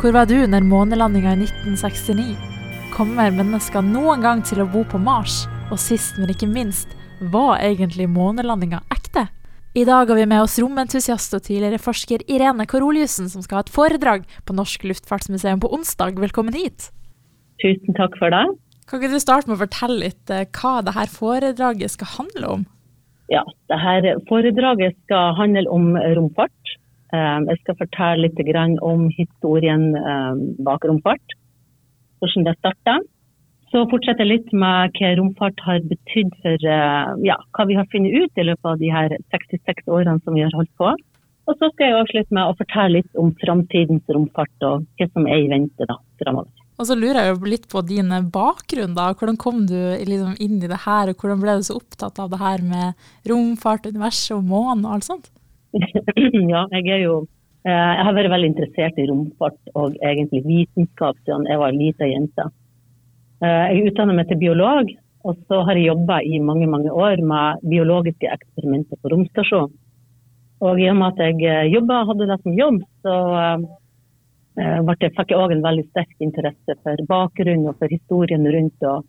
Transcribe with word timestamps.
Hvor 0.00 0.14
var 0.16 0.24
du 0.24 0.38
når 0.48 0.64
månelandinga 0.64 1.34
i 1.34 1.44
1969? 1.44 2.22
Kommer 2.94 3.34
mennesker 3.36 3.84
noen 3.84 4.22
gang 4.24 4.38
til 4.48 4.62
å 4.62 4.64
bo 4.72 4.80
på 4.88 4.96
Mars? 4.96 5.42
Og 5.68 5.76
sist, 5.76 6.14
men 6.16 6.32
ikke 6.32 6.48
minst, 6.48 6.94
var 7.34 7.60
egentlig 7.60 8.06
månelandinga 8.08 8.80
ekte? 8.96 9.26
I 9.76 9.84
dag 9.84 10.08
har 10.08 10.16
vi 10.16 10.24
med 10.30 10.40
oss 10.40 10.56
romentusiast 10.56 11.36
og 11.36 11.44
tidligere 11.44 11.82
forsker 11.84 12.24
Irene 12.32 12.64
Koroliussen, 12.64 13.28
som 13.28 13.44
skal 13.44 13.60
ha 13.60 13.66
et 13.66 13.74
foredrag 13.74 14.24
på 14.48 14.56
Norsk 14.56 14.88
Luftfartsmuseum 14.88 15.60
på 15.60 15.68
onsdag. 15.76 16.16
Velkommen 16.24 16.56
hit. 16.56 16.88
Tusen 17.60 18.00
takk 18.00 18.16
for 18.16 18.32
det. 18.32 18.46
Kan 18.88 19.04
ikke 19.04 19.12
du 19.12 19.20
starte 19.20 19.52
med 19.52 19.58
å 19.58 19.64
fortelle 19.66 20.00
litt 20.06 20.32
eh, 20.32 20.48
hva 20.48 20.78
dette 20.80 21.10
foredraget 21.12 21.92
skal 21.98 22.14
handle 22.16 22.56
om? 22.56 22.68
Ja, 23.28 23.44
dette 23.68 24.16
Foredraget 24.32 24.96
skal 25.04 25.36
handle 25.36 25.68
om 25.68 25.92
romfart. 26.16 26.79
Eh, 27.10 27.38
jeg 27.48 27.60
skal 27.62 27.78
fortelle 27.80 28.28
litt 28.28 28.82
om 28.86 29.08
historien 29.16 29.94
eh, 29.98 30.34
bak 30.62 30.84
romfart. 30.86 31.36
Hvordan 32.20 32.46
det 32.46 32.58
starta. 32.58 33.00
Så 33.70 33.84
fortsetter 33.90 34.26
jeg 34.26 34.30
litt 34.30 34.52
med 34.52 34.96
hva 34.98 35.12
romfart 35.18 35.60
har 35.62 35.82
betydd 35.90 36.32
for 36.42 36.70
eh, 36.74 37.10
ja, 37.26 37.38
hva 37.54 37.66
vi 37.66 37.78
har 37.78 37.86
funnet 37.90 38.14
ut 38.14 38.42
i 38.42 38.46
løpet 38.46 38.66
av 38.72 38.78
de 38.82 38.90
her 38.90 39.14
66 39.30 39.86
årene 39.86 40.18
som 40.24 40.34
vi 40.34 40.44
har 40.46 40.54
holdt 40.54 40.72
på. 40.78 40.90
Og 41.50 41.58
så 41.58 41.70
skal 41.72 41.88
jeg 41.88 41.98
avslutte 41.98 42.36
med 42.36 42.46
å 42.46 42.56
fortelle 42.58 43.00
litt 43.00 43.18
om 43.18 43.30
framtidens 43.42 44.10
romfart 44.14 44.66
og 44.66 44.86
hva 44.98 45.06
som 45.10 45.26
er 45.26 45.46
i 45.46 45.50
vente 45.50 45.86
da, 45.88 45.98
framover. 46.22 46.52
Og 46.80 46.86
så 46.88 46.96
lurer 46.96 47.26
jeg 47.26 47.40
litt 47.44 47.66
på 47.68 47.82
din 47.84 48.12
bakgrunn. 48.32 48.94
da. 48.96 49.10
Hvordan 49.12 49.36
kom 49.40 49.66
du 49.68 49.76
liksom 49.76 50.38
inn 50.40 50.62
i 50.62 50.70
det 50.70 50.78
her, 50.86 51.10
og 51.10 51.18
hvordan 51.20 51.42
ble 51.42 51.58
du 51.58 51.66
så 51.66 51.76
opptatt 51.76 52.22
av 52.22 52.30
det 52.32 52.40
her 52.40 52.62
med 52.64 53.10
romfart, 53.28 53.90
universet 53.90 54.38
og 54.38 54.46
månen 54.48 54.86
og 54.86 54.96
alt 54.96 55.08
sånt? 55.10 55.28
Ja, 55.72 56.64
jeg 56.74 56.88
er 56.90 57.02
jo 57.04 57.16
eh, 57.66 57.70
jeg 57.70 58.06
har 58.06 58.16
vært 58.16 58.32
veldig 58.32 58.48
interessert 58.52 58.98
i 58.98 59.06
romfart 59.10 59.74
og 59.78 59.98
egentlig 60.02 60.42
vitenskap 60.46 61.18
siden 61.22 61.46
jeg 61.50 61.60
var 61.60 61.76
lita 61.76 62.08
jente. 62.08 62.48
Eh, 63.44 63.66
jeg 63.74 63.90
utdanner 63.90 64.18
meg 64.18 64.30
til 64.30 64.40
biolog, 64.40 64.90
og 65.28 65.36
så 65.46 65.60
har 65.68 65.78
jeg 65.78 65.90
jobba 65.92 66.20
i 66.24 66.40
mange 66.42 66.66
mange 66.70 66.90
år 66.92 67.22
med 67.22 67.62
biologiske 67.70 68.30
eksperimenter 68.32 68.98
på 69.00 69.12
romstasjonen. 69.12 69.76
Og 70.60 70.80
i 70.80 70.90
og 70.92 70.96
med 70.98 71.14
at 71.14 71.22
jeg 71.24 71.44
eh, 71.48 71.68
jobba 71.72 72.02
og 72.02 72.10
hadde 72.12 72.30
det 72.32 72.40
som 72.42 72.56
jobb, 72.56 72.80
så 73.04 73.14
jeg, 74.60 75.12
fikk 75.14 75.30
jeg 75.30 75.38
òg 75.38 75.54
en 75.54 75.62
veldig 75.64 75.86
sterk 75.86 76.24
interesse 76.24 76.74
for 76.82 77.04
bakgrunnen 77.08 77.70
og 77.70 77.78
for 77.78 77.92
historien 77.92 78.44
rundt 78.50 78.88
og 78.90 79.06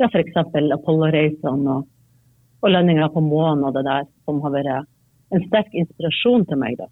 ja, 0.00 0.08
f.eks. 0.08 0.38
Apollo-reisene 0.40 1.76
og, 1.76 1.84
og 2.64 2.72
landinger 2.72 3.12
på 3.12 3.20
månen 3.22 3.66
og 3.68 3.76
det 3.76 3.84
der, 3.86 4.08
som 4.24 4.40
har 4.42 4.56
vært 4.56 4.88
en 5.34 5.44
sterk 5.48 5.74
inspirasjon 5.76 6.46
til 6.48 6.60
meg. 6.60 6.78
da. 6.80 6.88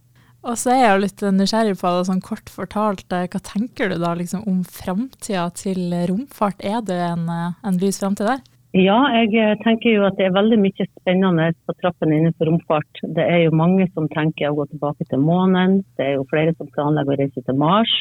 Og 0.46 0.54
så 0.54 0.70
er 0.70 0.78
jeg 0.84 0.92
jo 0.92 1.00
litt 1.02 1.22
nysgjerrig 1.34 1.78
på 1.80 1.90
det, 1.92 2.04
sånn 2.06 2.22
kort 2.22 2.52
fortalt. 2.52 3.08
Eh, 3.10 3.26
hva 3.32 3.40
tenker 3.42 3.90
du 3.90 3.98
da 3.98 4.12
liksom 4.14 4.44
om 4.46 4.62
framtida 4.62 5.48
til 5.58 5.90
romfart? 6.10 6.62
Er 6.62 6.84
det 6.86 7.00
en, 7.08 7.26
eh, 7.28 7.58
en 7.66 7.80
lys 7.82 7.98
framtid 7.98 8.30
der? 8.30 8.44
Ja, 8.76 8.98
jeg 9.16 9.34
eh, 9.34 9.56
tenker 9.64 9.90
jo 9.96 10.04
at 10.06 10.18
det 10.20 10.28
er 10.28 10.36
veldig 10.36 10.60
mye 10.62 10.86
spennende 11.00 11.50
på 11.66 11.74
trappen 11.82 12.14
innenfor 12.14 12.52
romfart. 12.52 13.02
Det 13.02 13.24
er 13.24 13.46
jo 13.46 13.56
mange 13.56 13.88
som 13.94 14.06
tenker 14.12 14.52
å 14.52 14.60
gå 14.60 14.68
tilbake 14.70 15.08
til 15.10 15.24
månen. 15.24 15.82
Det 15.98 16.06
er 16.06 16.14
jo 16.20 16.28
flere 16.30 16.54
som 16.54 16.70
planlegger 16.70 17.16
å 17.16 17.20
reise 17.24 17.42
til 17.42 17.58
Mars. 17.58 17.94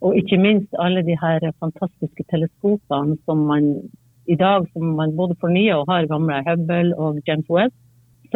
Og 0.00 0.16
ikke 0.16 0.40
minst 0.40 0.72
alle 0.80 1.02
de 1.04 1.16
her 1.20 1.44
fantastiske 1.60 2.24
teleskopene 2.30 3.18
som 3.26 3.44
man 3.50 3.74
i 4.26 4.36
dag 4.38 4.66
som 4.72 4.94
man 4.96 5.14
både 5.16 5.36
fornyer 5.40 5.80
og 5.80 5.90
har 5.90 6.08
gamle 6.10 6.40
Hubble 6.46 6.96
og 6.98 7.20
James 7.28 7.48
Webb 7.50 7.74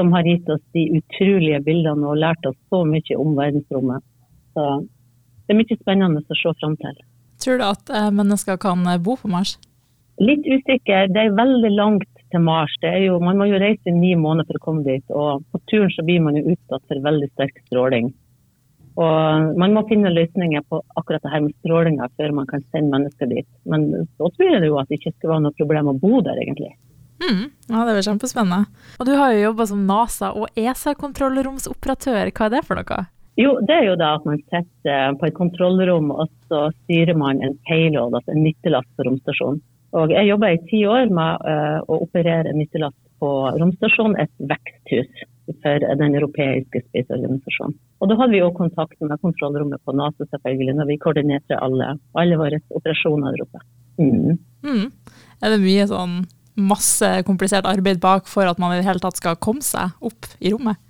som 0.01 0.13
har 0.17 0.25
gitt 0.25 0.49
oss 0.49 0.63
de 0.73 0.87
utrolige 0.97 1.61
bildene 1.67 2.09
og 2.09 2.21
lært 2.23 2.47
oss 2.49 2.57
så 2.73 2.81
mye 2.89 3.17
om 3.21 3.35
verdensrommet. 3.37 4.05
Så 4.57 4.67
det 4.81 5.53
er 5.53 5.59
mye 5.59 5.77
spennende 5.77 6.23
å 6.25 6.39
se 6.39 6.55
fram 6.63 6.79
til. 6.81 7.03
Tror 7.45 7.61
du 7.61 7.67
at 7.67 7.93
eh, 7.93 8.09
mennesker 8.15 8.57
kan 8.61 8.87
eh, 8.89 9.01
bo 9.01 9.19
på 9.21 9.29
Mars? 9.29 9.59
Litt 10.21 10.49
usikker. 10.49 11.13
Det 11.13 11.21
er 11.21 11.37
veldig 11.37 11.73
langt 11.77 12.09
til 12.33 12.45
Mars. 12.45 12.73
Jo, 12.81 13.19
man 13.21 13.37
må 13.41 13.49
jo 13.51 13.61
reise 13.61 13.93
i 13.93 13.97
ni 13.97 14.15
måneder 14.17 14.49
for 14.49 14.61
å 14.61 14.65
komme 14.65 14.85
dit. 14.89 15.05
Og 15.13 15.45
på 15.53 15.61
turen 15.73 15.93
så 15.93 16.05
blir 16.07 16.25
man 16.25 16.37
jo 16.39 16.55
utsatt 16.55 16.85
for 16.89 17.05
veldig 17.05 17.31
sterk 17.35 17.61
stråling. 17.67 18.13
Og 19.01 19.57
man 19.61 19.73
må 19.77 19.85
finne 19.89 20.13
løsninger 20.13 20.65
på 20.69 20.81
akkurat 21.01 21.25
det 21.25 21.33
her 21.33 21.45
med 21.45 21.57
strålinga 21.61 22.09
før 22.19 22.35
man 22.37 22.49
kan 22.51 22.65
sende 22.69 22.97
mennesker 22.97 23.31
dit. 23.31 23.49
Men 23.65 23.89
så 24.19 24.29
tror 24.35 24.55
jeg 24.57 24.69
jo 24.69 24.81
at 24.81 24.91
det 24.91 25.01
ikke 25.01 25.15
skal 25.17 25.35
være 25.35 25.45
noe 25.47 25.57
problem 25.61 25.93
å 25.93 25.99
bo 26.03 26.21
der, 26.27 26.41
egentlig. 26.43 26.73
Mm, 27.21 27.51
ja, 27.69 27.85
Det 27.85 27.95
blir 27.95 28.07
kjempespennende. 28.09 28.67
Og 28.99 29.07
du 29.07 29.15
har 29.17 29.33
jo 29.33 29.43
jobba 29.51 29.67
som 29.67 29.87
NASA- 29.87 30.35
og 30.35 30.49
ESA-kontrollromsoperatør. 30.57 32.31
Hva 32.33 32.47
er 32.47 32.55
det 32.57 32.65
for 32.65 32.81
noe? 32.81 33.07
Jo, 33.41 33.57
det 33.65 33.77
er 33.77 33.85
jo 33.89 33.97
da 33.97 34.15
at 34.19 34.25
man 34.29 34.41
sitter 34.51 35.17
på 35.21 35.29
et 35.29 35.37
kontrollrom, 35.37 36.11
og 36.11 36.29
så 36.49 36.71
styrer 36.83 37.17
man 37.17 37.43
en 37.45 37.57
payload, 37.69 38.17
altså 38.17 38.35
en 38.35 38.45
nyttelast 38.45 38.89
på 38.97 39.07
romstasjonen. 39.07 39.61
Og 39.97 40.13
jeg 40.15 40.29
jobba 40.29 40.53
i 40.55 40.61
ti 40.71 40.85
år 40.87 41.11
med 41.11 41.47
uh, 41.47 41.79
å 41.91 42.03
operere 42.05 42.51
en 42.51 42.61
nyttelast 42.61 42.99
på 43.21 43.31
romstasjonen, 43.59 44.17
et 44.23 44.33
veksthus 44.51 45.25
for 45.63 45.83
den 45.83 46.15
europeiske 46.15 46.83
spaceorganisasjonen. 46.85 47.75
Og 48.01 48.11
da 48.11 48.17
hadde 48.21 48.37
vi 48.37 48.43
òg 48.45 48.55
kontakt 48.59 49.01
med 49.03 49.19
kontrollrommet 49.25 49.83
på 49.85 49.95
NASA 49.99 50.27
selvfølgelig, 50.29 50.77
når 50.79 50.91
vi 50.93 51.01
koordinerte 51.03 51.59
alle, 51.59 51.97
alle 52.15 52.39
våre 52.39 52.61
operasjoner 52.71 53.35
der 53.35 53.47
oppe. 53.47 53.65
Mm. 53.99 54.39
Mm. 54.63 54.87
Er 55.43 55.53
det 55.53 55.65
mye 55.65 55.89
sånn 55.91 56.21
masse 56.61 57.09
komplisert 57.27 57.69
arbeid 57.69 58.01
bak 58.03 58.29
for 58.31 58.49
at 58.49 58.61
man 58.61 58.75
i 58.75 58.81
det 58.81 58.87
hele 58.87 59.03
tatt 59.03 59.19
skal 59.21 59.39
komme 59.41 59.65
seg 59.65 59.93
opp 60.05 60.31
i 60.41 60.53
rommet? 60.55 60.81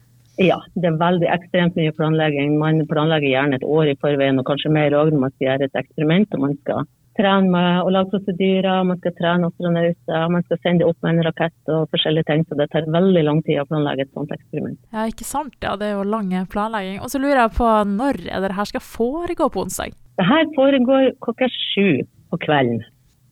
Ja, 0.40 0.56
det 0.72 0.88
er 0.88 1.00
veldig 1.00 1.28
ekstremt 1.28 1.76
mye 1.76 1.92
planlegging. 1.92 2.54
Man 2.60 2.80
planlegger 2.88 3.28
gjerne 3.28 3.58
et 3.58 3.66
år 3.66 3.90
i 3.92 3.98
forveien, 4.00 4.38
og 4.40 4.46
kanskje 4.48 4.72
mer 4.72 4.94
òg 4.96 5.12
når 5.12 5.26
man 5.26 5.34
skal 5.34 5.46
gjøre 5.50 5.68
et 5.68 5.78
eksperiment. 5.82 6.34
og 6.34 6.44
man 6.46 6.54
skal 6.62 6.86
trene 7.18 7.50
med 7.52 7.82
å 7.84 7.90
lage 7.92 8.08
prosedyrer, 8.14 8.86
man 8.88 9.00
skal 9.00 9.14
trene 9.18 9.50
astronauter, 9.50 10.28
man 10.32 10.46
skal 10.46 10.60
sende 10.62 10.86
opp 10.88 10.96
med 11.04 11.18
en 11.18 11.26
rakett 11.26 11.72
og 11.74 11.90
forskjellige 11.92 12.28
ting. 12.30 12.44
Så 12.48 12.56
det 12.56 12.70
tar 12.72 12.88
veldig 12.88 13.24
lang 13.26 13.42
tid 13.44 13.60
å 13.60 13.66
planlegge 13.68 14.06
et 14.06 14.14
sånt 14.16 14.32
eksperiment. 14.32 14.78
Ja, 14.94 15.04
ikke 15.10 15.26
sant. 15.28 15.56
Ja, 15.60 15.74
det 15.80 15.90
er 15.90 15.98
jo 15.98 16.06
lang 16.08 16.32
planlegging. 16.52 17.02
Og 17.04 17.12
så 17.12 17.20
lurer 17.20 17.42
jeg 17.42 17.56
på 17.58 17.68
når 17.90 18.22
er 18.30 18.46
det 18.46 18.56
her 18.56 18.70
skal 18.70 18.84
foregå 18.84 19.50
på 19.52 19.66
onsdag? 19.66 19.92
Det 20.20 20.28
her 20.28 20.48
foregår 20.56 21.12
klokka 21.24 21.50
sju 21.52 22.00
på 22.30 22.40
kvelden. 22.46 22.80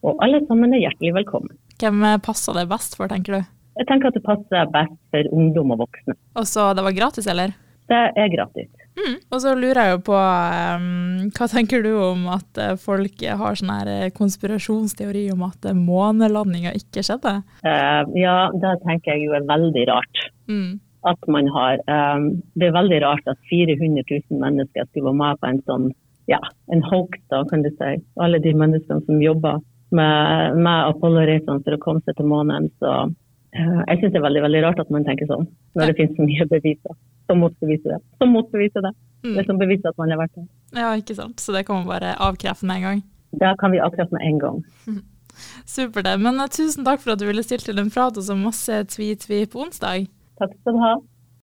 Og 0.05 0.21
alle 0.25 0.43
sammen 0.47 0.77
er 0.77 0.85
hjertelig 0.85 1.17
velkommen. 1.23 1.57
Hvem 1.79 2.05
passer 2.25 2.57
det 2.59 2.69
best 2.71 2.99
for, 2.99 3.11
tenker 3.11 3.39
du? 3.39 3.55
Jeg 3.79 3.87
tenker 3.87 4.11
at 4.11 4.19
det 4.19 4.25
passer 4.27 4.71
best 4.75 4.99
for 5.15 5.33
ungdom 5.37 5.77
og 5.77 5.85
voksne. 5.85 6.17
Og 6.39 6.47
så 6.51 6.73
det 6.75 6.85
var 6.87 6.97
gratis, 6.97 7.29
eller? 7.31 7.55
Det 7.89 8.01
er 8.21 8.29
gratis. 8.33 8.69
Mm. 8.99 9.15
Og 9.31 9.41
så 9.41 9.55
lurer 9.55 9.79
jeg 9.81 9.95
jo 9.95 10.01
på, 10.09 10.17
um, 10.19 11.29
hva 11.37 11.47
tenker 11.49 11.85
du 11.87 11.93
om 12.03 12.27
at 12.35 12.61
eh, 12.61 12.75
folk 12.83 13.23
har 13.23 13.57
sånn 13.61 13.71
her 13.73 13.91
eh, 13.93 14.11
konspirasjonsteori 14.17 15.29
om 15.33 15.47
at 15.47 15.71
månelandinga 15.79 16.75
ikke 16.77 17.05
skjedde? 17.07 17.39
Uh, 17.63 18.03
ja, 18.19 18.51
det 18.53 18.75
tenker 18.85 19.15
jeg 19.15 19.29
jo 19.29 19.39
er 19.39 19.47
veldig 19.49 19.87
rart. 19.93 20.27
Mm. 20.51 20.83
At 21.07 21.31
man 21.31 21.47
har 21.55 21.79
um, 21.87 22.29
Det 22.59 22.69
er 22.69 22.75
veldig 22.75 23.01
rart 23.07 23.31
at 23.31 23.39
400 23.49 24.03
000 24.03 24.43
mennesker 24.43 24.89
skulle 24.89 25.13
være 25.13 25.21
med 25.23 25.41
på 25.41 25.53
en 25.53 25.65
sånn 25.71 25.89
ja, 26.29 26.43
en 26.75 26.83
hoax, 26.85 27.23
da, 27.33 27.41
kan 27.49 27.63
du 27.65 27.71
si. 27.73 27.95
Alle 28.21 28.43
de 28.45 28.53
menneskene 28.53 29.01
som 29.07 29.23
jobber 29.23 29.63
med, 29.95 30.57
med 30.59 30.91
Apollo-reisene 30.93 31.63
for 31.65 31.77
å 31.77 31.83
komme 31.83 32.03
seg 32.05 32.19
til 32.19 32.29
månen. 32.31 32.71
Så 32.83 32.95
uh, 33.09 33.81
jeg 33.89 34.01
syns 34.01 34.15
det 34.15 34.21
er 34.21 34.27
veldig 34.27 34.45
veldig 34.47 34.65
rart 34.67 34.83
at 34.83 34.91
man 34.95 35.07
tenker 35.07 35.31
sånn, 35.31 35.49
når 35.79 35.93
det 35.93 35.99
finnes 36.01 36.19
så 36.19 36.27
mye 36.29 36.49
beviser 36.51 36.99
som 37.29 37.43
motbeviser 37.45 37.95
det. 37.95 38.01
Som 38.19 38.33
motbeviser 38.33 38.85
det. 38.87 38.95
Mm. 39.25 39.37
Det 39.37 39.45
som 39.47 39.61
beviser 39.61 39.91
at 39.91 40.01
man 40.01 40.13
har 40.13 40.21
vært 40.23 40.35
der. 40.39 40.49
Ja, 40.79 40.91
ikke 40.97 41.17
sant. 41.19 41.43
Så 41.43 41.53
det 41.53 41.67
kan 41.69 41.81
man 41.81 41.91
bare 41.91 42.15
avkrefte 42.25 42.69
med 42.69 42.81
en 42.81 42.87
gang? 42.87 43.03
Det 43.43 43.53
kan 43.61 43.75
vi 43.75 43.83
avkrefte 43.85 44.17
med 44.17 44.25
en 44.25 44.41
gang. 44.45 44.63
Supert. 45.75 46.09
Men 46.23 46.41
uh, 46.41 46.49
tusen 46.49 46.87
takk 46.89 47.03
for 47.05 47.15
at 47.15 47.21
du 47.21 47.29
ville 47.29 47.45
stille 47.45 47.67
til 47.67 47.83
en 47.83 47.93
prat 47.93 48.17
og 48.17 48.25
så 48.25 48.37
masse 48.39 48.81
tvi-tvi 48.95 49.45
på 49.51 49.67
onsdag. 49.67 50.09
Takk 50.41 50.57
skal 50.57 50.79
du 50.79 50.83
ha. 50.83 50.95